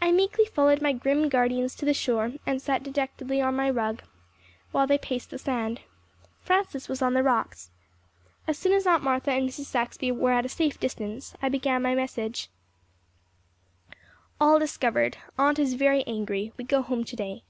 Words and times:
I 0.00 0.12
meekly 0.12 0.44
followed 0.44 0.80
my 0.80 0.92
grim 0.92 1.28
guardians 1.28 1.74
to 1.74 1.84
the 1.84 1.92
shore 1.92 2.34
and 2.46 2.62
sat 2.62 2.84
dejectedly 2.84 3.40
on 3.40 3.56
my 3.56 3.68
rug 3.70 4.04
while 4.70 4.86
they 4.86 4.98
paced 4.98 5.30
the 5.30 5.36
sand. 5.38 5.80
Francis 6.40 6.88
was 6.88 7.02
on 7.02 7.14
the 7.14 7.24
rocks. 7.24 7.72
As 8.46 8.56
soon 8.56 8.72
as 8.72 8.86
Aunt 8.86 9.02
Martha 9.02 9.32
and 9.32 9.48
Mrs. 9.48 9.64
Saxby 9.64 10.12
were 10.12 10.30
at 10.30 10.46
a 10.46 10.48
safe 10.48 10.78
distance, 10.78 11.34
I 11.42 11.48
began 11.48 11.82
my 11.82 11.96
message: 11.96 12.50
"All 14.40 14.60
discovered. 14.60 15.16
Aunt 15.36 15.58
is 15.58 15.74
very 15.74 16.04
angry. 16.06 16.52
We 16.56 16.62
go 16.62 16.80
home 16.80 17.02
today." 17.02 17.42